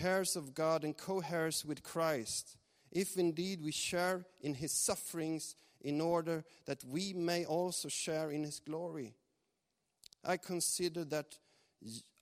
heirs 0.00 0.36
of 0.36 0.54
God 0.54 0.84
and 0.84 0.96
co 0.96 1.22
heirs 1.30 1.64
with 1.64 1.82
Christ, 1.82 2.56
if 2.90 3.16
indeed 3.16 3.62
we 3.62 3.72
share 3.72 4.24
in 4.40 4.54
his 4.54 4.72
sufferings, 4.72 5.54
in 5.80 6.00
order 6.00 6.44
that 6.64 6.82
we 6.84 7.12
may 7.12 7.44
also 7.44 7.88
share 7.88 8.30
in 8.30 8.42
his 8.42 8.58
glory. 8.58 9.14
I 10.24 10.36
consider 10.36 11.04
that 11.04 11.38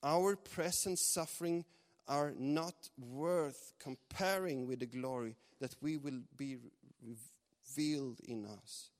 our 0.02 0.36
present 0.36 0.98
suffering 0.98 1.64
are 2.08 2.32
not 2.36 2.90
worth 2.98 3.72
comparing 3.78 4.66
with 4.66 4.80
the 4.80 4.86
glory 4.86 5.36
that 5.60 5.76
we 5.80 5.96
will 5.96 6.20
be 6.36 6.56
revealed 7.00 8.20
in 8.24 8.44
us. 8.44 8.90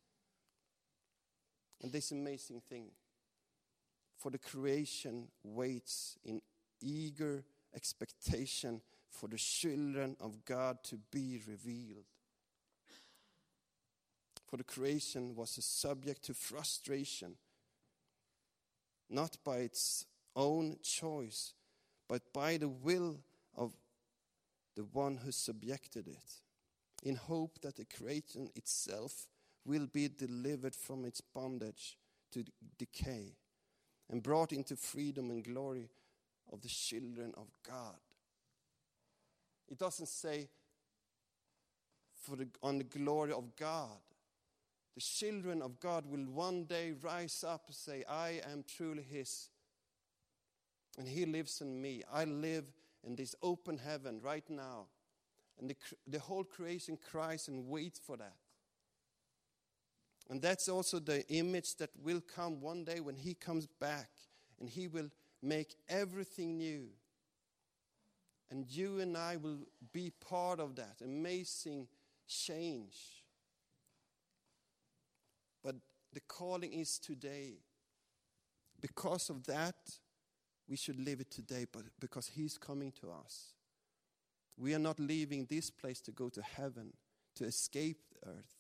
And 1.82 1.90
this 1.90 2.12
amazing 2.12 2.62
thing, 2.68 2.90
for 4.16 4.30
the 4.30 4.38
creation 4.38 5.26
waits 5.42 6.16
in 6.25 6.40
eager 6.80 7.44
expectation 7.75 8.80
for 9.11 9.28
the 9.28 9.37
children 9.37 10.16
of 10.21 10.44
God 10.44 10.78
to 10.85 10.99
be 11.11 11.40
revealed. 11.47 12.04
For 14.49 14.56
the 14.56 14.64
creation 14.64 15.35
was 15.35 15.59
a 15.59 15.62
subject 15.62 16.25
to 16.25 16.35
frustration, 16.35 17.35
not 19.12 19.37
by 19.45 19.59
its 19.59 20.07
own 20.35 20.76
choice, 20.83 21.52
but 22.09 22.33
by 22.33 22.57
the 22.57 22.69
will 22.69 23.19
of 23.57 23.73
the 24.75 24.85
one 24.85 25.19
who 25.19 25.31
subjected 25.31 26.09
it, 26.09 26.40
in 27.02 27.16
hope 27.16 27.61
that 27.61 27.76
the 27.76 27.85
creation 27.85 28.49
itself 28.54 29.26
will 29.64 29.87
be 29.87 30.09
delivered 30.09 30.75
from 30.75 31.04
its 31.04 31.21
bondage 31.21 31.97
to 32.33 32.45
decay 32.78 33.37
and 34.11 34.23
brought 34.23 34.52
into 34.52 34.76
freedom 34.76 35.31
and 35.31 35.45
glory 35.45 35.88
of 36.52 36.62
the 36.62 36.69
children 36.69 37.33
of 37.37 37.49
God. 37.69 37.97
It 39.69 39.78
doesn't 39.78 40.09
say 40.09 40.49
for 42.14 42.37
the, 42.37 42.49
on 42.62 42.78
the 42.78 42.85
glory 42.85 43.33
of 43.33 43.57
God. 43.57 43.99
The 44.94 45.00
children 45.00 45.62
of 45.62 45.80
God 45.80 46.04
will 46.06 46.25
one 46.25 46.64
day 46.64 46.92
rise 47.00 47.44
up 47.46 47.64
and 47.66 47.75
say, 47.75 48.04
I 48.08 48.40
am 48.50 48.64
truly 48.76 49.02
His. 49.02 49.49
And 50.99 51.08
He 51.08 51.25
lives 51.25 51.61
in 51.61 51.80
me. 51.80 52.02
I 52.12 52.25
live 52.25 52.64
in 53.04 53.16
this 53.16 53.34
open 53.42 53.78
heaven 53.78 54.20
right 54.22 54.49
now. 54.50 54.87
And 55.58 55.70
the, 55.70 55.76
the 56.06 56.18
whole 56.18 56.44
creation 56.44 56.99
cries 57.11 57.49
and 57.49 57.66
waits 57.68 57.99
for 57.99 58.16
that. 58.18 58.37
And 60.28 60.40
that's 60.40 60.68
also 60.68 60.99
the 60.99 61.26
image 61.28 61.76
that 61.76 61.90
will 62.02 62.20
come 62.20 62.61
one 62.61 62.84
day 62.84 63.00
when 63.00 63.16
He 63.16 63.34
comes 63.34 63.66
back 63.66 64.11
and 64.61 64.68
He 64.68 64.88
will 64.88 65.11
make 65.42 65.75
everything 65.88 66.58
new. 66.58 66.88
And 68.50 68.66
you 68.68 69.00
and 69.00 69.16
I 69.16 69.37
will 69.37 69.61
be 69.92 70.12
part 70.28 70.61
of 70.61 70.76
that 70.76 70.96
amazing 71.02 71.88
change. 72.28 73.22
The 76.12 76.21
calling 76.21 76.73
is 76.73 76.99
today. 76.99 77.54
Because 78.81 79.31
of 79.31 79.47
that, 79.47 79.76
we 80.69 80.76
should 80.76 80.99
live 80.99 81.21
it 81.21 81.31
today, 81.31 81.66
but 81.71 81.83
because 82.00 82.28
He's 82.28 82.59
coming 82.59 82.92
to 83.00 83.11
us. 83.11 83.52
We 84.57 84.75
are 84.75 84.78
not 84.78 85.00
leaving 85.00 85.47
this 85.47 85.71
place 85.71 86.00
to 86.02 86.11
go 86.11 86.28
to 86.28 86.42
heaven, 86.42 86.92
to 87.37 87.45
escape 87.45 87.99
the 88.12 88.31
earth. 88.31 88.54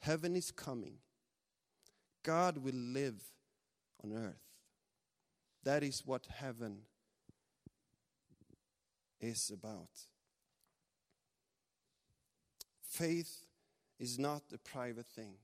Heaven 0.00 0.36
is 0.36 0.50
coming. 0.50 0.98
God 2.22 2.58
will 2.58 2.74
live 2.74 3.22
on 4.04 4.12
earth. 4.12 4.42
That 5.64 5.82
is 5.82 6.02
what 6.06 6.26
heaven 6.26 6.82
is 9.20 9.50
about. 9.52 9.88
Faith 12.88 13.44
is 13.98 14.18
not 14.18 14.42
a 14.52 14.58
private 14.58 15.08
thing. 15.08 15.34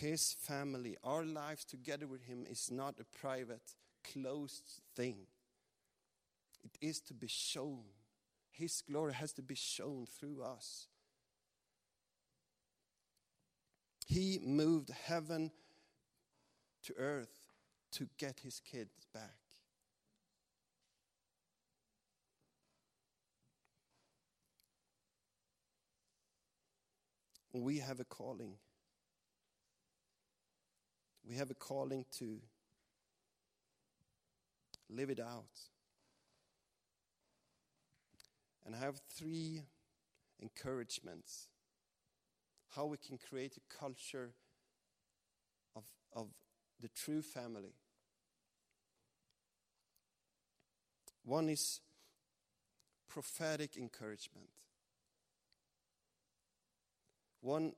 His 0.00 0.32
family, 0.32 0.96
our 1.04 1.24
lives 1.24 1.64
together 1.64 2.06
with 2.06 2.24
Him, 2.24 2.46
is 2.50 2.70
not 2.70 2.94
a 2.98 3.18
private, 3.18 3.74
closed 4.12 4.80
thing. 4.96 5.26
It 6.64 6.76
is 6.80 7.00
to 7.02 7.14
be 7.14 7.28
shown. 7.28 7.84
His 8.50 8.82
glory 8.82 9.14
has 9.14 9.32
to 9.34 9.42
be 9.42 9.54
shown 9.54 10.06
through 10.06 10.42
us. 10.42 10.88
He 14.06 14.38
moved 14.42 14.90
heaven 15.06 15.50
to 16.84 16.94
earth 16.98 17.48
to 17.92 18.08
get 18.18 18.40
his 18.40 18.60
kids 18.60 19.06
back. 19.12 19.38
We 27.52 27.78
have 27.78 28.00
a 28.00 28.04
calling. 28.04 28.56
We 31.28 31.36
have 31.36 31.50
a 31.50 31.54
calling 31.54 32.04
to 32.18 32.38
live 34.90 35.10
it 35.10 35.20
out. 35.20 35.44
And 38.66 38.74
I 38.74 38.78
have 38.78 39.00
three 39.10 39.62
encouragements 40.40 41.48
how 42.74 42.86
we 42.86 42.96
can 42.96 43.18
create 43.18 43.56
a 43.56 43.78
culture 43.78 44.30
of, 45.76 45.84
of 46.12 46.28
the 46.80 46.88
true 46.88 47.22
family. 47.22 47.74
One 51.24 51.48
is 51.48 51.80
prophetic 53.08 53.76
encouragement. 53.76 54.48
One, 57.40 57.74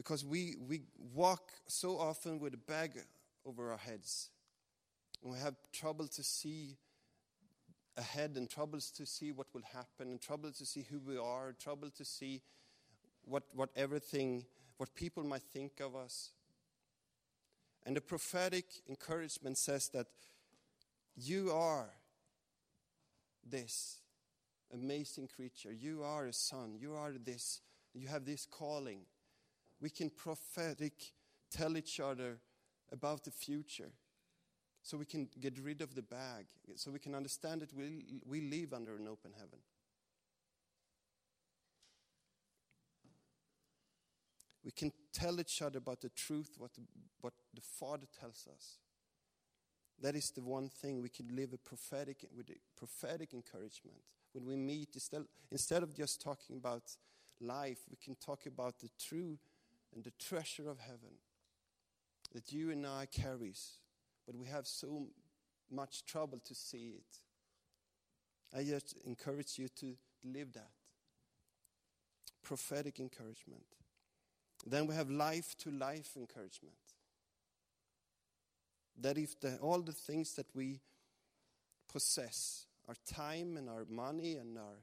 because 0.00 0.24
we, 0.24 0.54
we 0.66 0.80
walk 1.12 1.52
so 1.66 1.98
often 1.98 2.40
with 2.40 2.54
a 2.54 2.56
bag 2.56 2.92
over 3.44 3.70
our 3.70 3.76
heads, 3.76 4.30
and 5.22 5.30
we 5.30 5.38
have 5.38 5.56
trouble 5.74 6.08
to 6.08 6.24
see 6.24 6.78
ahead, 7.98 8.32
and 8.36 8.48
troubles 8.48 8.90
to 8.92 9.04
see 9.04 9.30
what 9.30 9.46
will 9.52 9.64
happen, 9.74 10.08
and 10.08 10.18
trouble 10.18 10.50
to 10.52 10.64
see 10.64 10.86
who 10.90 11.00
we 11.06 11.18
are, 11.18 11.52
trouble 11.52 11.90
to 11.90 12.02
see 12.02 12.40
what, 13.26 13.42
what 13.52 13.68
everything, 13.76 14.46
what 14.78 14.94
people 14.94 15.22
might 15.22 15.42
think 15.52 15.80
of 15.80 15.94
us. 15.94 16.30
And 17.84 17.94
the 17.94 18.00
prophetic 18.00 18.64
encouragement 18.88 19.58
says 19.58 19.90
that 19.90 20.06
you 21.14 21.50
are 21.52 21.90
this 23.46 23.98
amazing 24.72 25.28
creature. 25.36 25.74
You 25.74 26.04
are 26.04 26.24
a 26.24 26.32
son. 26.32 26.78
You 26.80 26.94
are 26.94 27.12
this. 27.22 27.60
You 27.92 28.08
have 28.08 28.24
this 28.24 28.46
calling. 28.50 29.00
We 29.80 29.90
can 29.90 30.10
prophetic 30.10 31.12
tell 31.50 31.76
each 31.76 32.00
other 32.00 32.38
about 32.92 33.24
the 33.24 33.30
future 33.30 33.92
so 34.82 34.96
we 34.96 35.04
can 35.04 35.28
get 35.40 35.58
rid 35.58 35.82
of 35.82 35.94
the 35.94 36.02
bag, 36.02 36.46
so 36.76 36.90
we 36.90 36.98
can 36.98 37.14
understand 37.14 37.60
that 37.62 37.72
we, 37.74 38.20
we 38.26 38.40
live 38.40 38.72
under 38.72 38.96
an 38.96 39.08
open 39.08 39.32
heaven. 39.34 39.58
We 44.64 44.70
can 44.70 44.92
tell 45.12 45.40
each 45.40 45.62
other 45.62 45.78
about 45.78 46.00
the 46.00 46.10
truth, 46.10 46.50
what 46.58 46.74
the, 46.74 46.82
what 47.20 47.32
the 47.54 47.62
Father 47.62 48.06
tells 48.18 48.46
us. 48.52 48.78
That 50.00 50.14
is 50.14 50.30
the 50.30 50.42
one 50.42 50.68
thing 50.68 51.02
we 51.02 51.08
can 51.08 51.34
live 51.34 51.52
a 51.52 51.58
prophetic 51.58 52.24
with 52.34 52.48
a 52.50 52.56
prophetic 52.76 53.34
encouragement. 53.34 53.98
When 54.32 54.46
we 54.46 54.56
meet, 54.56 54.90
instead, 54.94 55.24
instead 55.50 55.82
of 55.82 55.94
just 55.94 56.22
talking 56.22 56.56
about 56.56 56.82
life, 57.40 57.78
we 57.90 57.96
can 58.02 58.14
talk 58.14 58.46
about 58.46 58.78
the 58.78 58.88
true 58.98 59.38
and 59.94 60.04
the 60.04 60.12
treasure 60.18 60.68
of 60.68 60.78
heaven 60.78 61.18
that 62.32 62.52
you 62.52 62.70
and 62.70 62.86
I 62.86 63.06
carries, 63.06 63.78
but 64.26 64.36
we 64.36 64.46
have 64.46 64.66
so 64.66 65.08
much 65.70 66.04
trouble 66.04 66.38
to 66.38 66.54
see 66.54 66.94
it. 66.96 68.56
I 68.56 68.64
just 68.64 68.96
encourage 69.04 69.58
you 69.58 69.68
to 69.80 69.96
live 70.24 70.52
that 70.54 70.70
prophetic 72.42 72.98
encouragement. 72.98 73.64
Then 74.66 74.86
we 74.86 74.94
have 74.94 75.10
life 75.10 75.56
to 75.58 75.70
life 75.70 76.16
encouragement. 76.16 76.74
That 79.00 79.16
if 79.16 79.38
the, 79.40 79.56
all 79.58 79.80
the 79.80 79.92
things 79.92 80.34
that 80.34 80.46
we 80.54 80.80
possess, 81.90 82.66
our 82.88 82.96
time 83.12 83.56
and 83.56 83.68
our 83.68 83.86
money 83.88 84.36
and 84.36 84.58
our, 84.58 84.82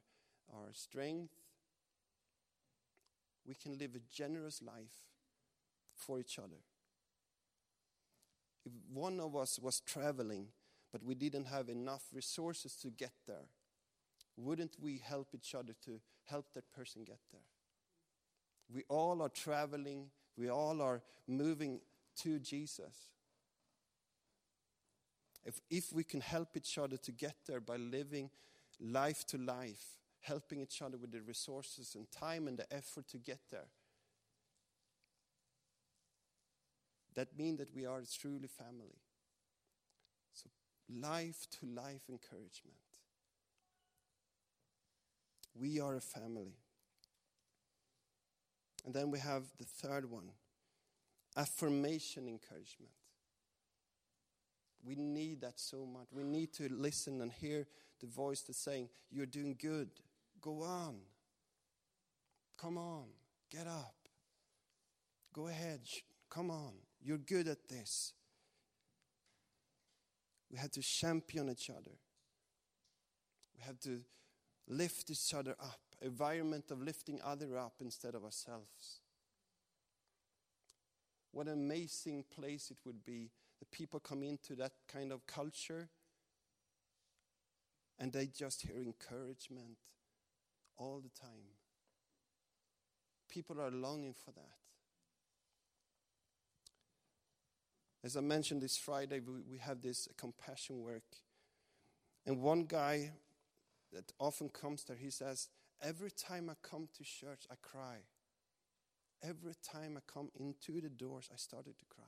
our 0.54 0.74
strength, 0.74 1.34
we 3.48 3.56
can 3.56 3.78
live 3.78 3.96
a 3.96 4.14
generous 4.14 4.62
life 4.62 5.06
for 5.96 6.20
each 6.20 6.38
other. 6.38 6.62
If 8.66 8.74
one 8.94 9.20
of 9.20 9.36
us 9.36 9.58
was 9.60 9.80
traveling, 9.80 10.48
but 10.92 11.04
we 11.04 11.16
didn't 11.16 11.46
have 11.46 11.70
enough 11.70 12.04
resources 12.14 12.76
to 12.82 12.90
get 12.90 13.14
there, 13.26 13.48
wouldn't 14.36 14.76
we 14.80 15.02
help 15.04 15.30
each 15.34 15.56
other 15.56 15.74
to 15.86 16.00
help 16.26 16.54
that 16.54 16.72
person 16.72 17.04
get 17.04 17.20
there? 17.32 17.42
We 18.74 18.84
all 18.90 19.22
are 19.22 19.30
traveling, 19.30 20.10
we 20.38 20.50
all 20.50 20.82
are 20.82 21.02
moving 21.28 21.80
to 22.18 22.40
Jesus. 22.40 23.10
If, 25.46 25.62
if 25.70 25.94
we 25.94 26.04
can 26.04 26.20
help 26.20 26.58
each 26.58 26.78
other 26.78 26.98
to 26.98 27.12
get 27.14 27.36
there 27.48 27.62
by 27.62 27.78
living 27.78 28.30
life 28.82 29.26
to 29.28 29.38
life, 29.38 29.98
helping 30.22 30.62
each 30.62 30.82
other 30.82 30.98
with 30.98 31.12
the 31.12 31.22
resources 31.22 31.96
and 31.96 32.12
time 32.12 32.48
and 32.48 32.58
the 32.58 32.72
effort 32.74 33.08
to 33.10 33.18
get 33.18 33.40
there, 33.52 33.68
that 37.16 37.38
means 37.38 37.58
that 37.60 37.74
we 37.74 37.86
are 37.86 38.02
truly 38.20 38.48
family. 38.48 39.02
So, 40.34 40.50
life 40.90 41.48
to 41.60 41.66
life 41.66 42.04
encouragement. 42.10 42.78
We 45.56 45.80
are 45.80 45.96
a 45.96 46.02
family. 46.02 46.54
And 48.86 48.94
then 48.94 49.10
we 49.12 49.20
have 49.20 49.44
the 49.58 49.66
third 49.66 50.10
one 50.10 50.30
affirmation 51.36 52.28
encouragement. 52.28 52.92
We 54.84 54.96
need 54.96 55.42
that 55.42 55.60
so 55.60 55.86
much. 55.86 56.08
We 56.12 56.24
need 56.24 56.54
to 56.54 56.68
listen 56.72 57.22
and 57.22 57.32
hear 57.32 57.68
the 58.00 58.08
voice 58.08 58.42
that's 58.42 58.60
saying, 58.60 58.90
You're 59.12 59.26
doing 59.26 59.56
good. 59.60 59.90
Go 60.48 60.64
on. 60.64 60.96
Come 62.58 62.78
on. 62.78 63.08
Get 63.52 63.68
up. 63.68 63.96
Go 65.34 65.50
ahead. 65.50 65.82
Come 66.30 66.50
on. 66.50 66.72
You're 67.02 67.18
good 67.18 67.50
at 67.50 67.68
this. 67.68 68.14
We 70.50 70.58
have 70.58 70.72
to 70.72 70.82
champion 70.82 71.50
each 71.50 71.70
other. 71.70 71.92
We 73.58 73.64
have 73.66 73.78
to 73.82 74.00
lift 74.70 75.10
each 75.12 75.34
other 75.34 75.58
up 75.62 75.82
environment 76.02 76.72
of 76.72 76.82
lifting 76.82 77.20
other 77.26 77.58
up 77.58 77.74
instead 77.82 78.16
of 78.16 78.24
ourselves. 78.24 79.02
What 81.34 81.48
an 81.48 81.54
amazing 81.56 82.24
place 82.34 82.72
it 82.72 82.78
would 82.86 83.04
be 83.04 83.32
that 83.60 83.70
people 83.72 84.00
come 84.00 84.24
into 84.24 84.56
that 84.56 84.72
kind 84.88 85.12
of 85.12 85.28
culture 85.28 85.90
and 88.00 88.14
they 88.14 88.28
just 88.28 88.62
hear 88.62 88.78
encouragement 88.78 89.76
all 90.78 91.02
the 91.02 91.10
time. 91.20 91.56
People 93.30 93.60
are 93.62 93.72
longing 93.72 94.14
for 94.14 94.32
that. 94.32 94.58
As 98.04 98.16
I 98.16 98.22
mentioned 98.22 98.62
this 98.62 98.78
Friday, 98.78 99.20
we, 99.20 99.42
we 99.52 99.58
have 99.58 99.82
this 99.82 100.08
compassion 100.18 100.82
work. 100.82 101.04
And 102.26 102.42
one 102.42 102.64
guy 102.64 103.12
that 103.92 104.12
often 104.20 104.50
comes 104.50 104.84
there, 104.84 104.98
he 104.98 105.10
says, 105.10 105.50
Every 105.82 106.12
time 106.12 106.50
I 106.50 106.54
come 106.68 106.88
to 106.98 107.04
church, 107.04 107.44
I 107.52 107.56
cry. 107.62 107.98
Every 109.22 109.54
time 109.64 109.98
I 109.98 110.12
come 110.12 110.30
into 110.40 110.82
the 110.82 110.90
doors, 110.90 111.30
I 111.32 111.38
started 111.38 111.78
to 111.78 111.86
cry. 111.86 112.06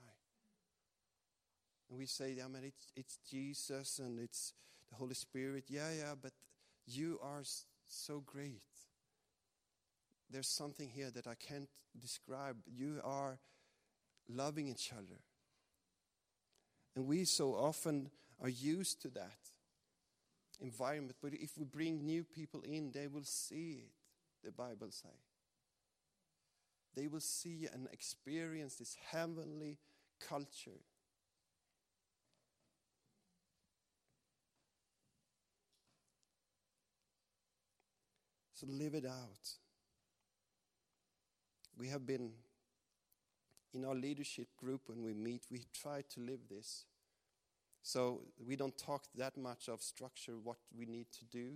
And 1.90 1.98
we 1.98 2.06
say, 2.06 2.34
yeah, 2.38 2.48
man, 2.48 2.64
it's, 2.66 2.88
it's 2.96 3.18
Jesus 3.30 4.00
and 4.00 4.20
it's 4.20 4.54
the 4.90 4.96
Holy 4.96 5.16
Spirit. 5.16 5.66
Yeah, 5.68 5.90
yeah, 5.98 6.14
but 6.20 6.34
you 6.86 7.20
are 7.22 7.42
so 7.90 8.24
great. 8.26 8.62
There's 10.30 10.48
something 10.48 10.90
here 10.90 11.10
that 11.12 11.28
I 11.28 11.36
can't 11.36 11.70
describe. 12.00 12.58
You 12.68 13.02
are 13.04 13.40
loving 14.28 14.68
each 14.68 14.92
other. 14.92 15.20
And 16.96 17.08
we 17.08 17.26
so 17.26 17.54
often 17.56 18.10
are 18.42 18.50
used 18.50 19.02
to 19.02 19.10
that 19.10 19.38
environment. 20.62 21.16
But 21.22 21.34
if 21.34 21.58
we 21.58 21.66
bring 21.66 22.06
new 22.06 22.24
people 22.24 22.62
in, 22.62 22.92
they 22.92 23.08
will 23.08 23.24
see 23.24 23.84
it, 23.86 23.92
the 24.44 24.52
Bible 24.52 24.92
says. 24.92 25.12
They 26.96 27.08
will 27.08 27.20
see 27.20 27.68
and 27.72 27.88
experience 27.92 28.76
this 28.76 28.98
heavenly 29.12 29.78
culture. 30.28 30.82
So 38.60 38.68
live 38.70 38.94
it 38.94 39.06
out. 39.06 39.54
We 41.78 41.88
have 41.88 42.06
been 42.06 42.32
in 43.74 43.86
our 43.86 43.96
leadership 43.96 44.50
group 44.58 44.82
when 44.88 45.02
we 45.02 45.14
meet, 45.14 45.44
we 45.50 45.62
try 45.74 46.04
to 46.14 46.20
live 46.20 46.42
this. 46.50 46.84
So 47.84 48.24
we 48.38 48.58
don't 48.58 48.78
talk 48.78 49.06
that 49.16 49.38
much 49.38 49.70
of 49.70 49.82
structure, 49.82 50.34
what 50.44 50.58
we 50.78 50.86
need 50.86 51.06
to 51.20 51.26
do. 51.26 51.52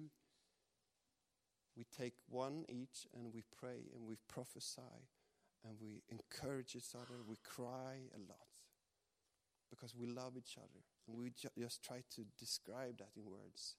We 1.75 1.83
take 1.97 2.13
one 2.29 2.63
each 2.69 3.05
and 3.13 3.33
we 3.33 3.43
pray 3.59 3.89
and 3.93 4.07
we 4.07 4.15
prophesy 4.29 4.81
and 5.67 5.75
we 5.81 6.03
encourage 6.07 6.73
each 6.73 6.95
other. 6.95 7.19
We 7.27 7.35
cry 7.43 7.97
a 8.15 8.19
lot 8.19 8.47
because 9.69 9.93
we 9.93 10.07
love 10.07 10.37
each 10.37 10.55
other. 10.57 10.85
And 11.09 11.17
we 11.17 11.31
ju- 11.31 11.49
just 11.59 11.83
try 11.83 12.01
to 12.15 12.21
describe 12.39 12.99
that 12.99 13.11
in 13.17 13.29
words. 13.29 13.75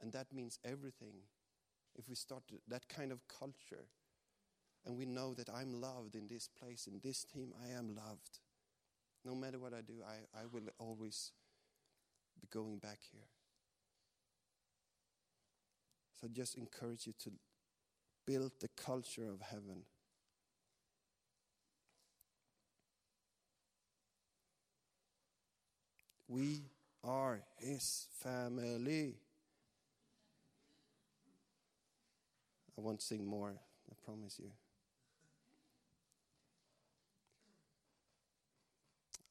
And 0.00 0.12
that 0.12 0.32
means 0.32 0.60
everything. 0.64 1.14
If 1.96 2.08
we 2.08 2.14
start 2.14 2.44
that 2.68 2.88
kind 2.88 3.12
of 3.12 3.20
culture, 3.28 3.86
and 4.84 4.96
we 4.96 5.04
know 5.06 5.34
that 5.34 5.48
I'm 5.48 5.80
loved 5.80 6.14
in 6.14 6.26
this 6.28 6.48
place, 6.48 6.86
in 6.86 7.00
this 7.02 7.24
team, 7.24 7.52
I 7.62 7.78
am 7.78 7.94
loved. 7.94 8.40
No 9.24 9.34
matter 9.34 9.58
what 9.58 9.72
I 9.72 9.80
do, 9.80 10.02
I, 10.04 10.40
I 10.40 10.46
will 10.50 10.68
always 10.78 11.30
be 12.40 12.48
going 12.52 12.78
back 12.78 12.98
here. 13.12 13.28
So 16.20 16.26
I 16.26 16.30
just 16.34 16.56
encourage 16.56 17.06
you 17.06 17.12
to 17.24 17.30
build 18.26 18.52
the 18.60 18.68
culture 18.76 19.30
of 19.30 19.40
heaven. 19.40 19.84
We 26.26 26.62
are 27.04 27.40
his 27.58 28.06
family. 28.20 29.14
I 32.78 32.80
won't 32.80 33.02
sing 33.02 33.26
more, 33.26 33.54
I 33.90 33.94
promise 34.04 34.38
you. 34.38 34.50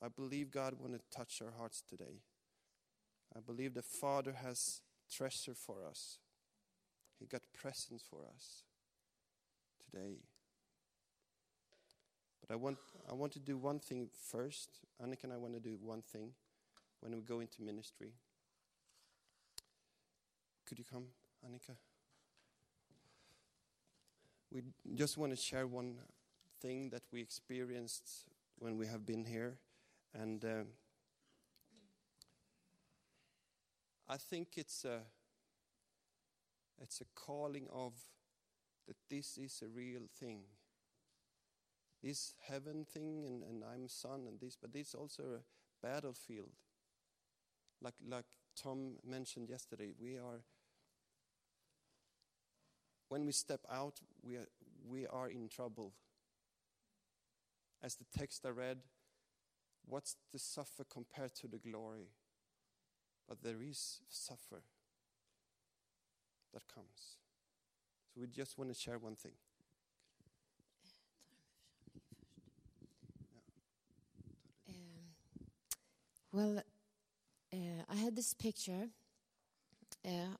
I 0.03 0.07
believe 0.07 0.51
God 0.51 0.75
want 0.79 0.93
to 0.93 0.99
touch 1.15 1.41
our 1.43 1.51
hearts 1.57 1.83
today. 1.87 2.21
I 3.35 3.39
believe 3.39 3.73
the 3.73 3.83
Father 3.83 4.33
has 4.43 4.81
treasure 5.11 5.53
for 5.53 5.85
us. 5.87 6.17
He 7.19 7.27
got 7.27 7.41
presents 7.53 8.03
for 8.09 8.21
us 8.35 8.63
today. 9.85 10.17
But 12.41 12.53
I 12.53 12.57
want 12.57 12.77
I 13.09 13.13
want 13.13 13.31
to 13.33 13.39
do 13.39 13.57
one 13.57 13.79
thing 13.79 14.09
first. 14.31 14.79
Annika 15.01 15.25
and 15.25 15.33
I 15.33 15.37
want 15.37 15.53
to 15.53 15.59
do 15.59 15.77
one 15.79 16.01
thing 16.01 16.31
when 17.01 17.15
we 17.15 17.21
go 17.21 17.39
into 17.39 17.61
ministry. 17.61 18.13
Could 20.67 20.79
you 20.79 20.85
come, 20.89 21.05
Annika? 21.45 21.75
We 24.51 24.63
just 24.95 25.17
want 25.17 25.31
to 25.31 25.37
share 25.37 25.65
one 25.65 25.95
thing 26.59 26.89
that 26.89 27.03
we 27.11 27.21
experienced 27.21 28.25
when 28.59 28.77
we 28.77 28.85
have 28.87 29.05
been 29.05 29.23
here. 29.23 29.55
And 30.13 30.43
uh, 30.43 30.63
I 34.09 34.17
think 34.17 34.49
it's 34.57 34.83
a, 34.83 34.99
it's 36.81 36.99
a 36.99 37.05
calling 37.15 37.67
of 37.71 37.93
that 38.87 38.97
this 39.09 39.37
is 39.37 39.61
a 39.63 39.69
real 39.69 40.01
thing. 40.19 40.41
This 42.03 42.33
heaven 42.45 42.83
thing, 42.83 43.23
and, 43.25 43.43
and 43.43 43.63
I'm 43.63 43.87
son, 43.87 44.25
and 44.27 44.37
this, 44.39 44.57
but 44.61 44.71
it's 44.73 44.93
also 44.93 45.23
a 45.23 45.85
battlefield. 45.87 46.49
Like, 47.81 47.93
like 48.05 48.25
Tom 48.61 48.95
mentioned 49.07 49.49
yesterday, 49.49 49.93
we 49.97 50.17
are, 50.17 50.41
when 53.11 53.25
we 53.25 53.33
step 53.33 53.59
out, 53.69 53.99
we 54.23 54.37
are, 54.37 54.47
we 54.89 55.05
are 55.05 55.29
in 55.29 55.49
trouble. 55.49 55.91
As 57.83 57.95
the 57.95 58.05
text 58.17 58.45
I 58.45 58.51
read, 58.51 58.77
what's 59.85 60.15
the 60.31 60.39
suffer 60.39 60.85
compared 60.89 61.35
to 61.41 61.47
the 61.49 61.57
glory? 61.57 62.07
But 63.27 63.43
there 63.43 63.61
is 63.61 63.99
suffer 64.07 64.61
that 66.53 66.63
comes. 66.73 67.17
So 68.13 68.21
we 68.21 68.27
just 68.27 68.57
want 68.57 68.73
to 68.73 68.79
share 68.79 68.97
one 68.97 69.15
thing. 69.15 69.33
Um, 74.69 74.75
well, 76.31 76.63
uh, 77.53 77.83
I 77.89 77.95
had 77.97 78.15
this 78.15 78.33
picture 78.33 78.87
uh, 80.05 80.37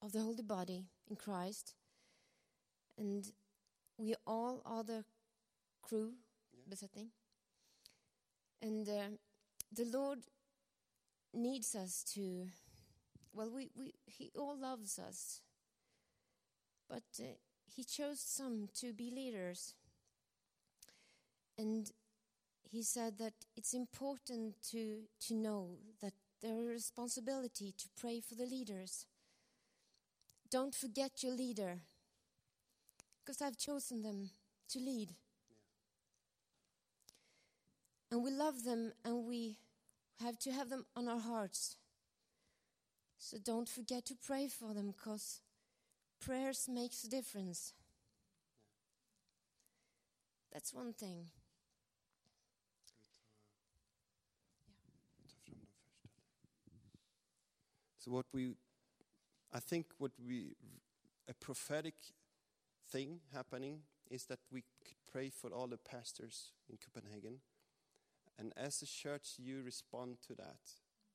of 0.00 0.12
the 0.12 0.20
holy 0.20 0.42
body 0.42 0.86
in 1.10 1.14
Christ, 1.16 1.74
and 2.98 3.32
we 3.98 4.14
all 4.26 4.62
are 4.66 4.84
the 4.84 5.04
crew, 5.82 6.14
Yeah. 6.52 6.64
besättning, 6.70 7.10
and 8.62 8.88
uh, 8.88 9.08
the 9.72 9.84
Lord 9.86 10.20
needs 11.32 11.74
us 11.74 12.02
to. 12.14 12.48
Well, 13.32 13.50
we, 13.50 13.70
we 13.76 13.94
He 14.06 14.30
all 14.36 14.56
loves 14.58 14.98
us, 14.98 15.40
but 16.88 17.04
uh, 17.20 17.24
He 17.74 17.84
chose 17.84 18.20
some 18.20 18.68
to 18.80 18.92
be 18.92 19.10
leaders, 19.10 19.74
and 21.58 21.90
he 22.70 22.82
said 22.82 23.18
that 23.18 23.34
it's 23.56 23.74
important 23.74 24.56
to, 24.70 25.02
to 25.28 25.34
know 25.34 25.78
that 26.02 26.14
there 26.42 26.60
is 26.60 26.68
a 26.68 26.72
responsibility 26.72 27.74
to 27.78 27.88
pray 28.00 28.20
for 28.20 28.34
the 28.36 28.46
leaders. 28.46 29.06
Don't 30.50 30.74
forget 30.74 31.22
your 31.22 31.32
leader, 31.32 31.82
because 33.28 33.42
I've 33.42 33.58
chosen 33.58 34.00
them 34.00 34.30
to 34.70 34.78
lead. 34.78 35.10
And 38.10 38.24
we 38.24 38.30
love 38.30 38.64
them 38.64 38.92
and 39.04 39.26
we 39.26 39.58
have 40.24 40.38
to 40.38 40.50
have 40.50 40.70
them 40.70 40.86
on 40.96 41.08
our 41.08 41.20
hearts. 41.20 41.76
So 43.18 43.36
don't 43.36 43.68
forget 43.68 44.06
to 44.06 44.14
pray 44.14 44.48
for 44.48 44.72
them, 44.72 44.94
because 44.96 45.42
prayers 46.24 46.70
makes 46.72 47.04
a 47.04 47.10
difference. 47.10 47.74
That's 50.50 50.72
one 50.72 50.94
thing. 50.94 51.26
So 57.98 58.10
what 58.10 58.24
we, 58.32 58.54
I 59.52 59.60
think 59.60 59.84
what 59.98 60.12
we, 60.26 60.54
a 61.28 61.34
prophetic 61.34 61.94
thing 62.90 63.20
happening 63.34 63.80
is 64.10 64.24
that 64.24 64.40
we 64.50 64.64
could 64.84 64.96
pray 65.10 65.30
for 65.30 65.50
all 65.50 65.66
the 65.66 65.76
pastors 65.78 66.52
in 66.70 66.78
Copenhagen. 66.78 67.40
And 68.38 68.52
as 68.56 68.82
a 68.82 68.86
church, 68.86 69.34
you 69.38 69.62
respond 69.62 70.18
to 70.28 70.34
that. 70.36 70.60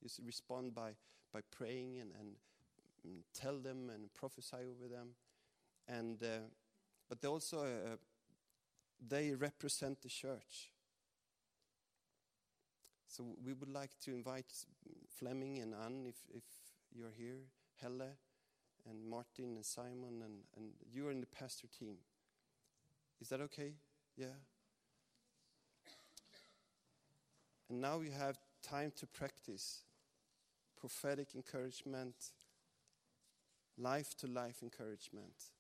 You 0.01 0.09
respond 0.25 0.75
by, 0.75 0.91
by 1.33 1.39
praying 1.51 1.99
and, 1.99 2.11
and 2.19 2.35
mm, 3.07 3.21
tell 3.33 3.57
them 3.57 3.89
and 3.93 4.13
prophesy 4.13 4.57
over 4.57 4.93
them. 4.93 5.09
And, 5.87 6.21
uh, 6.21 6.49
but 7.09 7.21
they 7.21 7.27
also, 7.27 7.63
uh, 7.63 7.95
they 9.07 9.33
represent 9.33 10.01
the 10.01 10.09
church. 10.09 10.69
So 13.07 13.23
we 13.45 13.53
would 13.53 13.69
like 13.69 13.91
to 14.05 14.11
invite 14.11 14.51
Fleming 15.07 15.59
and 15.59 15.73
Anne, 15.73 16.05
if, 16.07 16.15
if 16.35 16.43
you're 16.93 17.13
here, 17.15 17.41
Helle, 17.81 18.09
and 18.89 19.09
Martin 19.09 19.55
and 19.55 19.65
Simon, 19.65 20.21
and, 20.23 20.39
and 20.55 20.71
you 20.91 21.07
are 21.07 21.11
in 21.11 21.21
the 21.21 21.27
pastor 21.27 21.67
team. 21.67 21.95
Is 23.21 23.29
that 23.29 23.41
okay? 23.41 23.73
Yeah. 24.17 24.35
And 27.69 27.81
now 27.81 28.01
you 28.01 28.11
have 28.11 28.37
time 28.61 28.91
to 28.97 29.07
practice 29.07 29.83
prophetic 30.79 31.29
encouragement, 31.35 32.15
life 33.77 34.15
to 34.17 34.27
life 34.27 34.57
encouragement, 34.61 35.51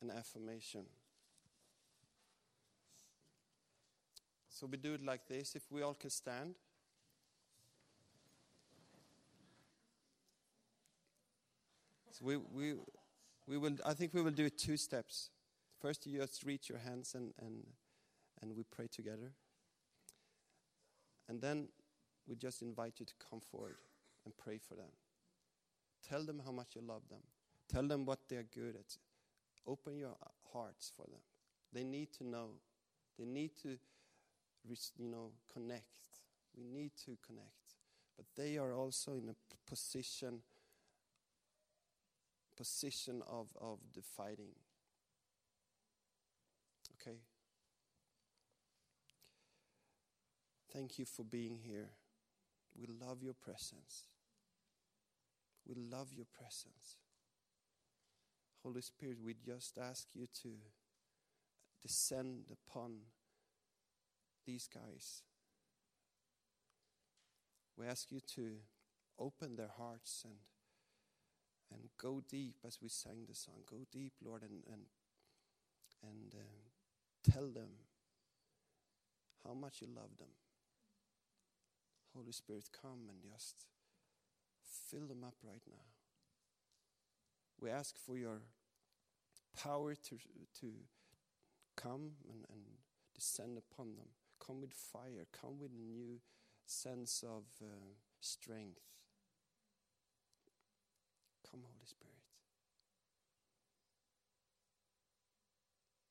and 0.00 0.10
affirmation. 0.10 0.86
So 4.48 4.66
we 4.66 4.76
do 4.76 4.94
it 4.94 5.04
like 5.04 5.26
this. 5.28 5.54
If 5.54 5.62
we 5.70 5.82
all 5.82 5.94
can 5.94 6.10
stand. 6.10 6.56
We, 12.20 12.36
we, 12.36 12.74
we 13.46 13.58
will, 13.58 13.76
I 13.84 13.94
think 13.94 14.14
we 14.14 14.22
will 14.22 14.30
do 14.30 14.44
it 14.44 14.58
two 14.58 14.76
steps. 14.76 15.30
First, 15.80 16.06
you 16.06 16.18
just 16.18 16.44
reach 16.44 16.68
your 16.68 16.78
hands 16.78 17.14
and, 17.14 17.32
and, 17.40 17.64
and 18.42 18.54
we 18.54 18.62
pray 18.64 18.86
together. 18.86 19.32
And 21.28 21.40
then 21.40 21.68
we 22.28 22.36
just 22.36 22.60
invite 22.60 22.94
you 22.98 23.06
to 23.06 23.14
come 23.30 23.40
forward 23.40 23.76
and 24.24 24.36
pray 24.36 24.58
for 24.58 24.74
them. 24.74 24.90
Tell 26.06 26.24
them 26.24 26.42
how 26.44 26.52
much 26.52 26.74
you 26.74 26.82
love 26.82 27.02
them. 27.08 27.20
Tell 27.68 27.86
them 27.86 28.04
what 28.04 28.20
they're 28.28 28.46
good 28.54 28.74
at. 28.76 28.96
Open 29.66 29.96
your 29.96 30.16
hearts 30.52 30.92
for 30.94 31.02
them. 31.02 31.20
They 31.72 31.84
need 31.84 32.12
to 32.14 32.26
know. 32.26 32.50
They 33.18 33.24
need 33.24 33.52
to, 33.62 33.78
you 34.68 35.08
know, 35.08 35.30
connect. 35.52 35.84
We 36.56 36.64
need 36.64 36.92
to 37.04 37.16
connect. 37.26 37.76
But 38.16 38.26
they 38.36 38.58
are 38.58 38.74
also 38.74 39.12
in 39.12 39.28
a 39.28 39.70
position 39.70 40.40
position 42.60 43.22
of, 43.26 43.48
of 43.58 43.78
the 43.94 44.02
fighting. 44.02 44.52
Okay? 47.00 47.16
Thank 50.70 50.98
you 50.98 51.06
for 51.06 51.24
being 51.24 51.60
here. 51.64 51.88
We 52.78 52.86
love 52.86 53.22
your 53.22 53.32
presence. 53.32 54.04
We 55.66 55.74
love 55.74 56.08
your 56.14 56.26
presence. 56.26 56.98
Holy 58.62 58.82
Spirit, 58.82 59.16
we 59.24 59.34
just 59.42 59.78
ask 59.78 60.08
you 60.12 60.26
to 60.42 60.50
descend 61.80 62.52
upon 62.52 62.96
these 64.46 64.68
guys. 64.68 65.22
We 67.78 67.86
ask 67.86 68.12
you 68.12 68.20
to 68.34 68.56
open 69.18 69.56
their 69.56 69.70
hearts 69.78 70.24
and 70.26 70.34
and 71.72 71.88
go 71.98 72.22
deep 72.28 72.56
as 72.66 72.78
we 72.82 72.88
sang 72.88 73.26
the 73.28 73.34
song. 73.34 73.62
Go 73.68 73.86
deep, 73.92 74.14
Lord, 74.24 74.42
and 74.42 74.64
and 74.70 74.86
and 76.02 76.34
uh, 76.34 77.30
tell 77.32 77.48
them 77.48 77.70
how 79.44 79.54
much 79.54 79.80
you 79.80 79.88
love 79.94 80.16
them. 80.18 80.28
Holy 82.14 82.32
Spirit, 82.32 82.68
come 82.72 83.08
and 83.08 83.22
just 83.22 83.66
fill 84.90 85.06
them 85.06 85.24
up 85.24 85.36
right 85.42 85.62
now. 85.70 85.84
We 87.60 87.70
ask 87.70 87.96
for 87.98 88.16
your 88.16 88.40
power 89.56 89.94
to 89.94 90.16
to 90.60 90.72
come 91.76 92.12
and, 92.28 92.44
and 92.50 92.62
descend 93.14 93.58
upon 93.58 93.96
them. 93.96 94.08
Come 94.44 94.60
with 94.60 94.72
fire. 94.72 95.26
Come 95.32 95.58
with 95.60 95.72
a 95.72 95.82
new 95.82 96.20
sense 96.66 97.22
of 97.26 97.44
uh, 97.62 97.94
strength. 98.20 98.80
Come, 101.50 101.62
Holy 101.62 101.86
Spirit. 101.86 102.14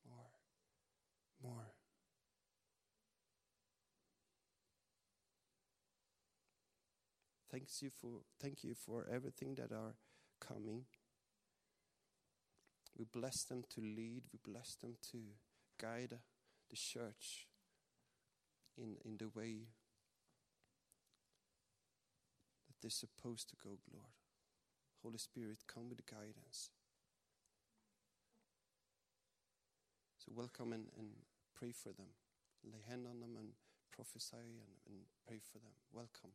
More. 0.07 0.31
More. 1.41 1.65
Thanks 7.51 7.81
you 7.81 7.89
for 7.89 8.21
thank 8.39 8.63
you 8.63 8.75
for 8.75 9.07
everything 9.11 9.55
that 9.55 9.71
are 9.71 9.95
coming. 10.39 10.85
We 12.97 13.05
bless 13.05 13.43
them 13.45 13.63
to 13.75 13.81
lead, 13.81 14.23
we 14.33 14.39
bless 14.43 14.75
them 14.75 14.95
to 15.11 15.19
guide 15.79 16.19
the 16.69 16.75
church 16.75 17.47
in, 18.77 18.97
in 19.05 19.17
the 19.17 19.29
way 19.29 19.69
that 22.67 22.75
they're 22.81 22.91
supposed 22.91 23.49
to 23.49 23.55
go, 23.55 23.77
Lord. 23.91 24.18
Holy 25.03 25.17
Spirit, 25.17 25.59
come 25.67 25.89
with 25.89 26.05
guidance. 26.05 26.71
So 30.17 30.31
welcome 30.35 30.73
and, 30.73 30.87
and 30.97 31.09
pray 31.55 31.71
for 31.71 31.89
them. 31.89 32.11
Lay 32.65 32.83
hand 32.87 33.07
on 33.09 33.21
them 33.21 33.35
and 33.37 33.49
prophesy 33.95 34.35
and, 34.37 34.75
and 34.87 34.97
pray 35.25 35.39
for 35.39 35.59
them. 35.59 35.71
Welcome. 35.93 36.31